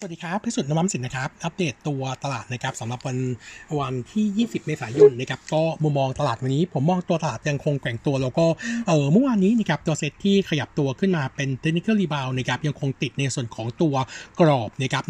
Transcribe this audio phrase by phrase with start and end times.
[0.00, 3.16] สวัสดีครับ พิสุทธิ์น้ำมันสินนะครับ อัปเดตตัวตลาดนะครับสำหรับวัน
[3.80, 8.46] วันที่ 20 เมษายนนะครับ ก็มุมมองตลาดวันนี้ ผมมองตัวตลาดยังคงแกว่งตัว แล้วก็
[8.88, 13.94] เออเมื่อวานนี้นะครับตัวเซตที่ขยับตัวขึ้นมาเป็น technical rebound นะครับยังคงติดในส่วนของตัว
[14.40, 15.04] กรอบนะครับ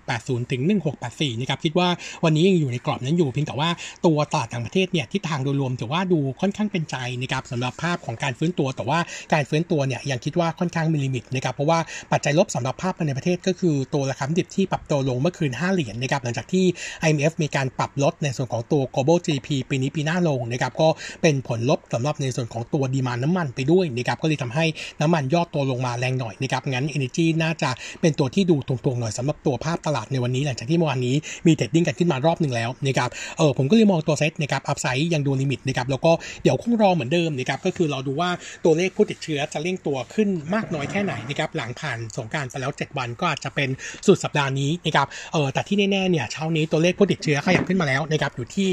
[0.00, 0.62] 1680 ถึง
[1.02, 1.88] 1684 นะครับ คิดว่า
[2.24, 3.68] วันนี้ยังอยู่ในกรอบนั้นอยู่เพียงแต่ว่า
[4.06, 8.98] ตัวตลาดต่างประเทศเนี่ยทิศทางโดยรวมถือว่าดูค่อนข้างเป็นใจนะครับสำหรับภาพของการฟื้นตัว แต่ว่า
[9.32, 11.78] การฟื้นตัวเนี่ยยังคิดว่าค่อนข้างมีลิมิตนะครับเพราะว่า
[12.12, 16.64] ปัจจัยลบสำหรับภาพภายในประเทศก็คือตัวราคาดิบที่ปรับตัวลงเมื่อคืน 5 เหรียญนะครับหลังจากที่
[17.06, 20.88] IMF มีการปรับลดในส่วนของตัว global GDP ปีนี้ปีหน้าลงนะครับก็
[21.22, 24.64] เป็นผลลบสำหรับในส่วนของตัว demand น้ำมันไปด้วยนะครับก็เลยทำให้
[25.00, 31.14] น้ำมันย่อตัวลงมาแรงหน่อยนะครับงั้น Energy น่าจะเป็นตัวที่ดูตรงๆหน่อยสำหรับตัวภาพตลาดในวันนี้หลังจากที่เมื่อวานนี้
[31.46, 36.12] มี trading กันขึ้นมารอบหนึ่งแล้วนะครับเออผมก็เลยมองตัวเซตนะครับ upside ยังดู limit นะครับแล้วก็
[36.42, 38.30] เดี๋ยวคงรอเหมือนเดิมนะครับก็คือเราดูว่า
[38.64, 43.68] ตัวเลขผู้ติดเชื้อจะเร่งตัวขึ้นมากน้อยแค่ไหนนะครับหลังผ่านสงกรานต์ไปแล้ว 7 วันก็อาจจะเป็น
[44.06, 48.68] สุดสัปดาห์นี้นะครับเออแต่ที่แน่ๆเนี่ยเช้านี้ตัวเลขผู้ติดเชื้อขยับขึ้นมาแล้วนะครับอยู่ที่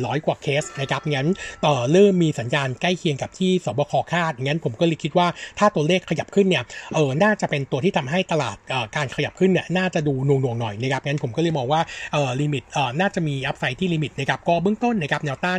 [0.00, 1.28] 2400 กว่าเคสนะครับงั้น
[1.64, 5.26] ก็เริ่มมีสัญญาณใกล้เคียงกับที่ศบคคาดงั้นผมก็เลยคิดว่า
[5.58, 8.56] ถ้าตัวเลขขยับขึ้นเนี่ยเออน่าจะเป็นตัวที่ทำให้ตลาด
[8.96, 11.80] การขยับขึ้นเนี่ยน่าจะดูหน่วงๆหน่อยนะครับงั้นผมก็เลยมองว่า
[12.12, 15.58] เออ limit เออน่าจะมี upside ที่ limit นะครับก็เบื้องต้นนะครับแนวต้าน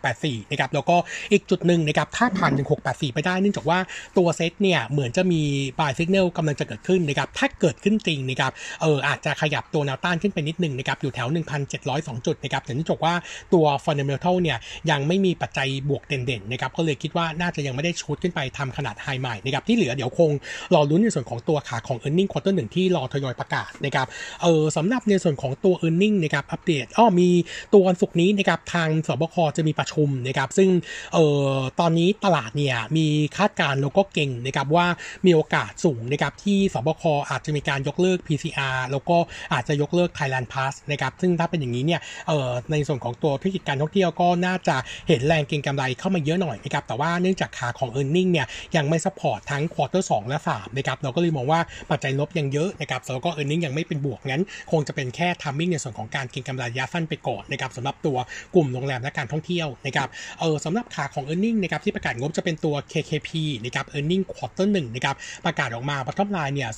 [0.00, 0.96] 1684นะครับแล้วก็
[1.32, 3.78] อีกจุดหนึ่งนะครับถ้าผ่าน 1684 ไปได้เนื่องจากว่า
[4.18, 5.40] ตัวเซตเนี่ยเหมือนจะมี
[5.80, 8.49] บายสัญญาณกำลังจะเกิดขึ้นนะครับถ้าเกิดขึ้นจริงนะครับ
[8.82, 11.28] เอออาจจะขยับตัวแนวต้านขึ้นไปนิดหนึ่งนะครับอยู่แถว
[11.76, 13.14] 1,702 จุดนะครับแต่นื่จากว่า
[13.54, 14.58] ตัว fundamental เนี่ย
[14.90, 20.30] ยังไม่มีปัจจัยบวกเด่นๆนะครับก็เลยคิดว่าน่าจะยังไม่ได้ชูดขึ้นไปทำขนาดไฮใหม่นะครับที่เหลือเดี๋ยวคง
[20.74, 24.06] รอลุ้นในส่วนของตัวขาของ e a r n i n g quarter หนึ่งที่รอทยอยประกาศนะครับ
[24.42, 27.28] เออสำหรับในส่วนของตัว e a r n i n g นะครับอัปเดตอ้อมี
[27.72, 30.68] ตัววันศุกร์นี้นะครับทางศบคจะมีประชุมนะครับซึ่ง
[31.14, 31.18] เอ
[31.52, 33.06] อตอนนี้ตลาดเนี่ยมี
[33.36, 34.86] คาดการณ์แล้วก็เก็งนะครับว่า
[35.26, 39.16] มีโอกาสสูงนะครับที่ศบคอาจจะมีการยกเลิก PCR แล้วก็
[39.52, 44.76] อาจจะยกเลิก Thailand Pass นะครับซึ่งถ้าเป็นอย่างนี้เนี่ยเออในส่วนของตัวธุรกิจการท่องเที่ยวก็น่าจะ
[45.08, 51.60] เห็นแรงเก็งกำไรเข้ามาเยอะหน่อยนะครับแต่ว่าเนื่องจากขาของ e a r n i n g เนี่ยยังไม่ support ทั้ง quarter 2 และ3นะครับเราก็เลยมองว่า
[51.90, 58.16] ปัจจัยลบยังเยอะนะครับแล้วก็ e a r n i n g ยังไม่เป็นบวกงั้น คงจะเป็นแค่ทัมมิ่งในส่วนของการเก็งกำไรระยะสั้นไปก่อนนะครับสำหรับตัว
[58.54, 60.08] กลุ่มโรงแรมและการท่องเที่ยวนะครับ
[60.40, 63.30] เออสำหรับขาของ e a r n i n g นะครับที่ประกาศงบจะเป็นตัว KKP
[63.64, 65.16] นะครับ e a r n i n g quarter 1นะครับ
[65.46, 66.70] ประกาศออกมา bottom line เนี่ย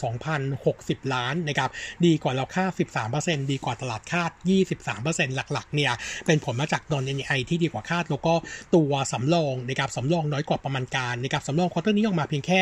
[0.53, 1.71] 2,060 ล้านนะครับ
[2.07, 2.71] ดีกว่าเราคาด
[3.13, 4.31] 13%ดีกว่าตลาดคาด
[4.79, 5.93] 23%หลักๆเนี่ย
[6.27, 8.35] เป็นผลมาจากนอน NI ที่ดีกว่าคาด แล้วก็
[8.75, 12.61] ตัวสำรองนะครับสำรองน้อยกว่าประมาณการนะครับสำรอง quarter นี้ออกมาเพียงแค่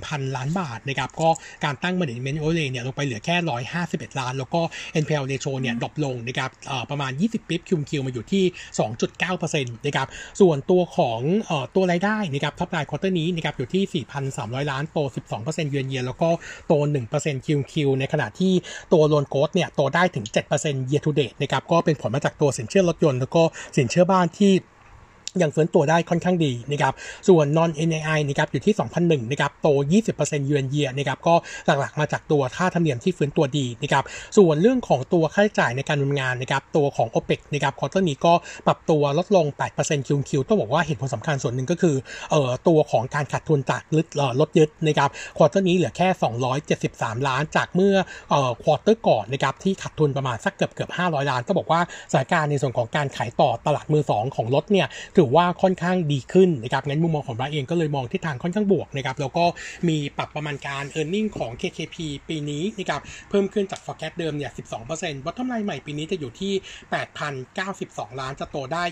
[0.00, 1.28] 1,000 ล้านบาทนะครับก็
[1.64, 3.36] การตั้ง management overlay เนี่ยลงไปเหลือแค่
[3.78, 4.60] 151 ล้าน แล้วก็
[5.02, 6.50] NPL ratio เนี่ย drop ลงนะครับ
[6.90, 8.44] ประมาณ 20 bip QoQ มาอยู่ที่
[9.14, 10.08] 2.9%นะครับ
[10.40, 11.20] ส่วนตัวของ
[11.74, 14.98] ตัวรายได้นะครับ top line quarter นี้นะครับอยู่ที่ 4,300 ล้านโต
[15.34, 16.28] 12%เยือนเยียแล้วก็
[16.66, 16.72] โต
[17.10, 18.52] 1% QoQ ในขณะที่
[18.92, 20.26] ตัว loan growth เนี่ยโตได้ถึง
[20.58, 23.42] 7% year to date นะครับก็เป็นผลมาจากตัวสินเชื่อรถยนต์ แล้วก็
[23.76, 24.52] สินเชื่อบ้านที่
[25.42, 26.92] ยังฟื้นตัวได้ค่อนข้างดีนะครับ
[27.28, 29.68] ส่วน Non-NII นะครับอยู่ที่ 2,001นะครับโต
[30.08, 31.34] 20%เยือนเยียนะครับก็
[31.66, 34.04] หลักๆมาจากตัวค่าธรรมเนียมที่ฟื้นตัวดีนะครับ
[34.36, 38.32] ส่วนเรื่องของตัวค่าใช้จ่ายในการดำเนินงานนะครับตัวของ OPEX นะครับ quarter นี้ก็
[38.66, 41.96] ปรับตัวลดลง 8% QoQ ต้องบอกว่าเหตุผลสำคัญส่วนหนึ่งก็คือ
[42.30, 44.06] เอ่อตัวของการขาดทุนจากรถ
[44.40, 46.08] รถยึดนะครับ quarter นี้เหลือแค่
[46.68, 47.94] 273 ล้านจากเมื่อ
[48.30, 51.80] เอ่อ quarter ก่อนนะครับที่ขาดทุนประมาณสักเกือบเกือบ500 ล้าน ก็บอกว่า
[52.12, 54.86] สถานการณ์ในส่วนของการขายต่อตลาดมือ 2 ของรถเนี่ย
[55.16, 59.44] ถือว่าค่อนข้างดีขึ้นนะครับงั้นมุมมองของเราเองก็เลยมองที่ทางค่อนข้างบวกนะครับแล้วก็
[59.88, 61.96] มีปรับประมาณการ e a r n i n g ของ KKP
[62.28, 63.00] ปีนี้นะครับ
[63.30, 64.50] เพิ่มขึ้นจาก forecast เดิมเนี่ย
[64.88, 66.52] 12% bottom line ใหม่ปีนี้จะอยู่ที่
[67.36, 68.84] 8,092 ล้านจะโตได้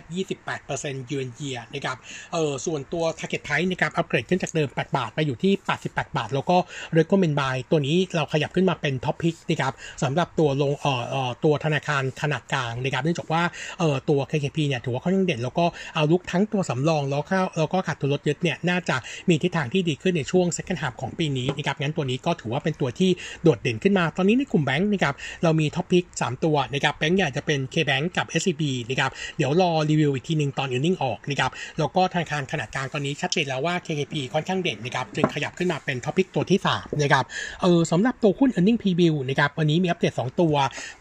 [0.53, 1.97] 28%ยือนเยียนะครับ
[2.33, 5.53] เออส่วนตัว target price นะครับอัปเกรดขึ้นจากเดิม 8 บาท ไปอยู่ที่
[5.87, 6.56] 88 บาท แล้วก็
[6.99, 13.43] recommend buy ตัวนี้เราขยับขึ้นมาเป็น top pick นะครับสำหรับตัวลงเอ่อเอ่อตัวธนาคารขนาดกลางนะครับเนื่องจากว่า
[13.78, 15.65] เอ่อตัว KKP เนี่ยถือว่าค่อนข้างเด่นแล้วก็
[15.95, 18.97] outlook ทั้งตัวสำรองแล้วก็แล้วก็ขาดทุนรถยึดเนี่ยน่าจะ
[19.29, 23.11] มีทิศทางที่ดีขึ้นในช่วง second half ของปีนี้นะครับงั้นตัวนี้ก็ถือว่าเป็นตัวที่
[23.43, 37.25] โดดเด่นขึ้นมา ตอนนี้ในกลุ่มแบงค์นะครับเรามี top pick 3ตัวนะครับแบงค์ใหญ่จะเป็น K-Bank กับ SCB นะครับเดี๋ยวรอรีวิวอีกทีหนึ่งตอน earning ออกนะครับแล้วก็ธนาคารขนาดกลางตอนนี้ชัดเจนแล้วว่า KKP ค่อนข้างเด่นนะครับจึงขยับขึ้นมาเป็น top pick ตัวที่3นะครับ
[37.62, 40.55] เออสำหรับตัวหุ้น earning preview นะครับวันนี้มีอัปเดต 2 ตัว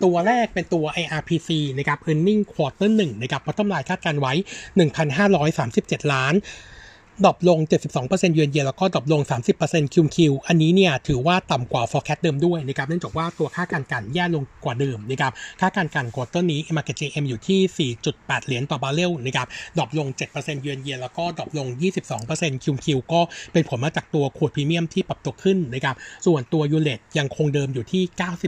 [0.04, 4.34] ตัวแรกเป็นตัว IRPC นะครับ earning quarter 1นะครับ bottom line คาดการณ์ไว้
[5.13, 6.33] 1,537 ล้าน
[7.25, 7.60] drop ลง
[7.95, 9.21] 72%เยือนเยียแล้วก็ drop ลง
[9.57, 19.48] 30% QoQ อันนี้เนี่ยถือว่าต่ำกว่า forecast เดิมด้วยนะครับเนื่องจากว่าตัวค่าการกลั่นแย่ลงกว่าเดิมนะครับค่าการกลั่น quarter นี้ Market GIM อยู่ที่ 4.8 เหรียญต่อบาร์เรลนะครับ
[19.78, 21.68] drop ลง 7%เยือนเยียแล้วก็ drop ลง
[22.15, 23.21] 22% QoQ ก็
[23.54, 25.95] เป็นผลมาจากตัว crude premium ที่ปรับตัวขึ้นนะครับ
[26.25, 28.04] ส่วนตัว U-rate ยังคงเดิมอยู่ที่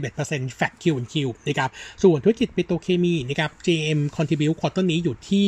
[0.06, 1.70] 91% flat QoQ นะครับ
[2.04, 5.48] ส่วนธุรกิจปิโตรเคมีนะครับ JM contribute ควอเตอร์นี้อยู่ที่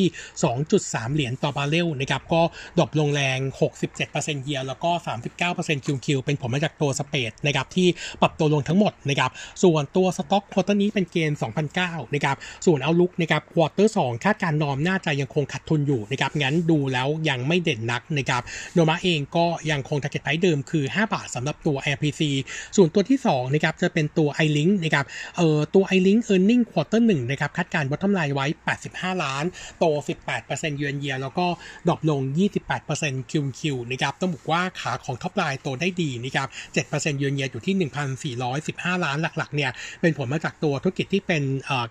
[0.58, 2.42] 2.3 เหรียญต่อบาร์เรลนะครับก็
[2.80, 3.40] drop ลงแรง
[3.90, 4.92] 67% year แล้วก็
[5.38, 7.88] 39% QoQ เป็นผลมาจากตัว spread นะครับที่
[8.22, 9.32] ปรับตัวลงทั้งหมดนะครับ
[9.64, 11.38] ส่วนตัว stock quarter นี้เป็น gain
[11.76, 18.42] 2009นะครับส่วน outlook นะครับ quarter 2คาดการณ์ norm น่าจะยังคงขาดทุนอยู่นะครับงั้นดูแล้วยังไม่เด่นนักนะครับ
[18.74, 22.22] โนมูระเองก็ยังคง target price เดิมคือ 5 บาทสำหรับตัว RPC
[22.76, 25.06] ส่วนตัวที่2นะครับจะเป็นตัว iLink นะครับ
[25.38, 28.46] เอ่อตัว iLink earning quarter 1นะครับคาดการ bottom line ไว้
[28.84, 29.44] 85 ล้าน
[29.80, 29.86] โต
[30.34, 31.46] 18%เยือนเยียแล้วก็
[31.88, 32.22] drop ลง
[32.68, 32.97] 28%
[33.32, 36.48] QoQ นะครับต้องบอกว่าขาของ top line โตได้ดีนะครับ
[36.90, 37.76] 7%เยือนเยียอยู่ที่
[38.44, 39.72] 1,415 ล้านหลักๆเนี่ย
[40.02, 41.44] เป็นผลมาจากตัวธุรกิจที่เป็น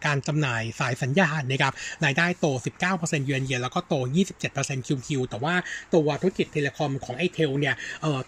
[0.07, 1.73] การจำหน่ายสายสัญญาณนะครับ
[2.05, 2.47] รายได้โต
[2.87, 3.95] 19%เยือนเยียแล้วก็โต
[4.41, 5.55] 27% QoQ แต่ว่า
[5.95, 7.75] ตัวธุรกิจ telecom ของ ITEL เนี่ย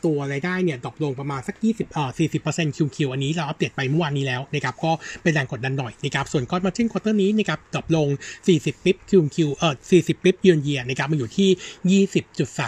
[0.04, 2.10] ตัวรายได้เนี่ย drop ลงประมาณสัก 20เอ่อ
[2.44, 4.90] 40% QoQ อันนี้เราอัปเดตไปเมื่อวานนี้แล้วนะครับก็
[5.22, 8.08] เป็นแรงกดดันหน่อยนะครับส่วน gross margin quarter นี้นะครับ drop ลง
[8.46, 12.02] 40 bip QoQ เอ่อ40 bip year on year นะครับมาอยู่ที่
[12.38, 12.67] 20.3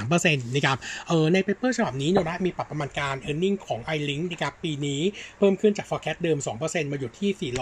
[0.55, 0.77] นะครับ
[1.09, 5.01] เออใน paper ฉบับนี้โนมูระมีปรับประมาณการ e a r n i n g ของ iLink นะครับปีนี้
[5.39, 7.53] เพิ่มขึ้นจาก forecast เดิม 2%มาอยู่ที่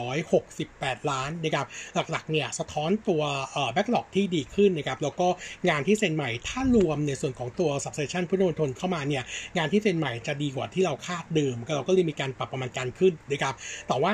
[0.41, 5.29] 468 ล้านนะครับหลักๆเนี่ยสะท้อนตัวเอ่อ backlog ที่ดีขึ้นนะครับแล้วก็
[5.69, 9.23] งานที่เซ็นใหม่ถ้ารวมในส่วนของตัว substation พุทธมณฑลเข้ามาเนี่ย
[9.57, 13.55] งานที่เซ็นใหม่จะดีกว่าที่เราคาดเดิมเราก็เลยมีการปรับประมาณการขึ้นนะครับ
[13.89, 14.13] แต่ว่า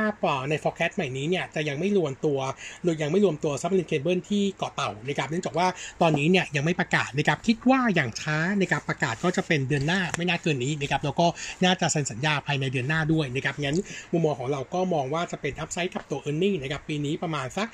[0.50, 2.38] ใน forecast ใหม่นี้เนี่ยจะยังไม่รวมตัว
[2.82, 5.66] หรือยังไม่รวมตัว submarine cable ที่เกาะเต่านะครับเนื่องจากว่า
[6.02, 11.26] ตอนนี้เนี่ยยังไม่ประกาศนะครับคิดว่าอย่างช้าในการประกาศก็จะเป็นเดือนหน้าไม่น่าเกินนี้นะครับแล้วก็
[11.64, 13.76] น่าจะเซ็นสัญญาภายในเดือนหน้าด้วยนะครับงั้น
[14.12, 17.68] มุมมองของเราก็มองว่าจะเป็น upside กับตัว e a r n i n g นะครับปีนี้ประมาณสัก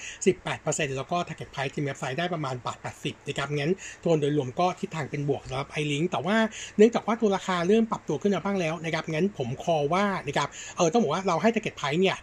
[0.45, 3.73] 18%แล้วก็ target price ที่มี upside ได้ประมาณบาท80นะครับงั้น
[4.03, 6.37] ทวนโดยรวมก็ทิศทางเป็นบวกสำหรับ iLink แต่ว่า
[6.77, 12.17] เนื่องจากว่าตัวราคาเริ่มปรับตัวขึ้นมาบ้างแล้วนะครับงั้นผมคอว่านะครับเออต้องบอกว่าเราให้ target price เนี่ย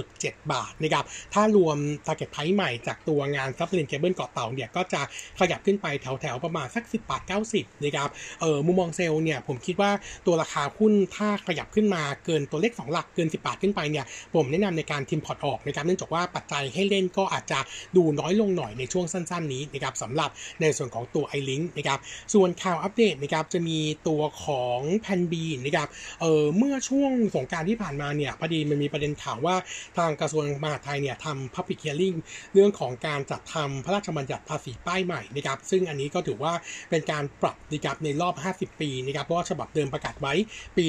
[0.00, 1.04] 9.7 บาทนะครับ
[1.34, 1.76] ถ้ารวม
[2.06, 5.00] target price ใหม่จากตัวงานซับเ a นเคเบิลเกาะเต่าเนี่ยก็จะ
[5.40, 5.86] ขยับขึ้นไป
[6.20, 8.08] แถวๆประมาณสัก 10บาท90นะครับ
[8.40, 9.90] เออมุมมองเซลล์เนี่ยผมคิดว่า
[10.26, 14.04] ตัวราคาหุ้นถ้าขยับขึ้นมาเกินตัวเลข 2 หลักเกิน 10 บาทขึ้นไปเนี่ย
[14.34, 17.58] ผมแนะนำในการ trim port ออกนะครับเนื่องจากว่าปัจจัยให้เล่นก็อาจจะ
[17.96, 20.30] ดูน้อยลงหน่อยในช่วงสั้น ๆ นี้นะครับสำหรับ
[20.60, 21.98] ในส่วนของตัว i l i n k นะครับ
[22.34, 23.78] ส่วนข่าวอัปเดตนะครับจะมี
[24.08, 25.88] ตัวของ Plan B นะครับ
[26.20, 29.56] เออเมื่อช่วงสงกรานต์ที่ผ่านมาเนี่ยพอดีมันมีประเด็นข่าวว่า
[29.98, 32.16] ทางกระทรวงมหาดไทยเนี่ยทำ public hearing
[32.54, 36.52] เรื่องของการจัดทำพระราชบัญญัติภาษีป้ายใหม่นะครับซึ่งอันนี้ก็ถือว่า
[36.90, 38.34] เป็นการปรับนะครับในรอบ
[38.74, 40.34] 50 ปีนะครับเพราะว่าฉบับเดิมประกาศไว้
[40.76, 40.86] ปี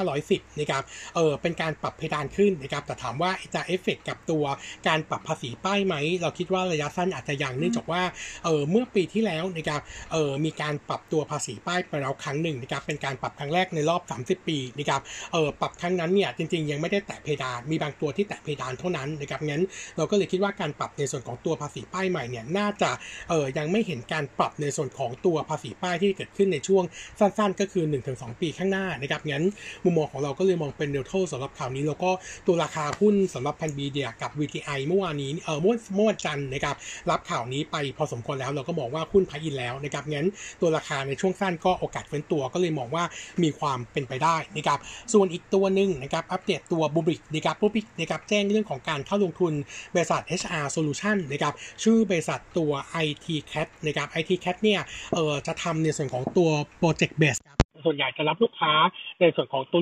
[0.00, 0.82] 2510นะครับ
[1.14, 4.44] เออเป็นการปรับเพดานขึ้นนะครับแต่ถามว่าจะเอฟเฟกกับตัว
[4.88, 8.02] การปรับภาษีป้ายไหม เราคิดว่าระยะสั้นอาจจะยังเนื่องจากว่า
[8.44, 9.80] เออเมื่อปีที่แล้วนะครับ
[10.12, 15.00] เออมีการปรับตัวภาษีป้ายไปแล้วครั้งหนึ่งนะครับเป็นการปรับครั้งแรกในรอบ 30 ปีนะครับ
[15.32, 19.62] เออปรับครั้งนั้นเนี่ยจริง ๆ ยังไม่ได้แตะเพดานมีบางตัวที่แตะเพดานเท่านั้นนะครับงั้น
[19.96, 22.90] เราก็เลยคิดว่าการปรับในส่วนของตัวภาษีป้ายใหม่เนี่ยน่าจะ
[23.28, 26.84] เออยังไม่เห็นการปรับในส่วนของตัวภาษีป้ายที่เกิดขึ้นในช่วง
[27.20, 29.44] สั้นๆ ก็คือ 1-2 ปีข้างหน้านะครับงั้น
[29.84, 32.10] มุมมองของเราก็เลยมองเป็นเนวโทรสำหรับข่าวนี้ แล้วก็
[32.46, 36.76] ตัวราคาหุ้นสำหรับพันบีเดียกับ VTI เมื่อวานนี้เออเมื่อเมื่อวันจันทร์นะครับ
[37.10, 40.26] รับข่าวนี้ไปพอสมควรแล้วเราก็มองว่าหุ้นพายอินแล้วนะครับงั้น
[40.60, 43.04] ตัวราคาในช่วงสั้นก็โอกาสเฟ้นตัวก็เลยมองว่า
[43.42, 44.78] มีความเป็นไปได้นะครับ
[45.12, 49.52] ส่วนอีกตัวหนึ่งนะครับอัปเดตตัวบูบิกนะครับบูบิกนะครับแจ้งเรื่องของการเข้าลงทุน
[49.94, 52.72] บริษัท HR Solution นะครับชื่อบริษัทตัว
[53.06, 54.80] IT Cat นะครับ IT Cat เนี่ย
[55.12, 58.72] เออจะทำในส่วนของตัว Project Base ครับส่วนใหญ่จะรับลูกค้า
[59.20, 59.80] ในส่วนของตัว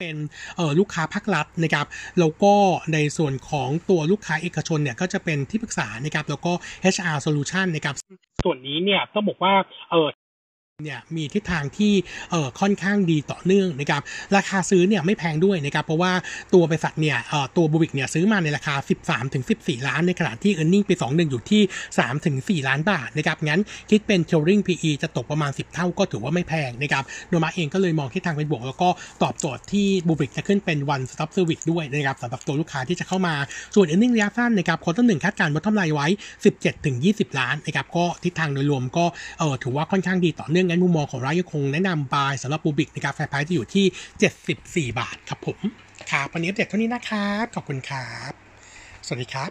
[0.00, 0.18] เป็น
[0.56, 1.86] เออลูกค้าภาครัฐนะครับ
[2.18, 2.54] แล้วก็
[2.92, 6.52] ในส่วนของตัวลูกค้าเอกชนเนี่ยก็จะเป็นที่ปรึกษานะครับแล้วก็
[6.94, 7.94] HR Solution นะครับ
[8.44, 9.54] ส่วนนี้เนี่ยต้องบอกว่า
[9.90, 10.08] เออ
[10.84, 11.92] เนี่ยมีทิศทางที่
[12.30, 14.02] เอ่อค่อนข้างดีต่อเนื่องนะครับ
[14.36, 16.12] ราคาซื้อเนี่ยไม่แพงด้วยนะครับเพราะว่า
[16.54, 21.62] ตัวบริษัทเนี่ยเอ่อตัว Bluebik เนี่ยซื้อมาในราคา 13ถึง14 ล้านในขณะที่ e a r n i n g ปี 21 อยู่ที่
[21.94, 28.88] 3ถึง4ล้านบาทนะครับงั้นคิดเป็น trailing PE จะตกประมาณ 10 เท่าก็ถือว่าไม่แพงนะครับโนมูระเองก็เลยมองทิศทางเป็นบวก แล้วก็
[29.22, 33.34] ตอบโจทย์ที่ Bluebik จะขึ้นเป็น one stop service ด้วยนะครับสำหรับตัวลูกค้าที่จะเข้ามา
[33.74, 36.06] ส่วน e a r n i n g ระยะสั้นนะครับ quarter หนึ่งคาดการณ์ว่ากำไรไว้
[36.46, 39.04] 17ถึง20 ล้านนะครับก็ทิศทางโดยรวมก็
[39.38, 45.58] เออถือว่าค่อนข้างดีต่อเนื่องงั้นมุมมองของเรายังคงแนะนำ buy สำหรับ Bluebik นะครับ fair price จะอยู่ที่ 74 บาทครับผม
[46.10, 48.32] ครับวันนี้เด็ดเท่านี้นะครับ ขอบคุณครับ
[49.06, 49.50] สวัสดีครับ